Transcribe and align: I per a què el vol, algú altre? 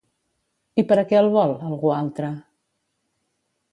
I 0.81 0.83
per 0.91 0.97
a 1.01 1.03
què 1.11 1.19
el 1.21 1.29
vol, 1.37 1.53
algú 1.73 1.93
altre? 1.99 2.31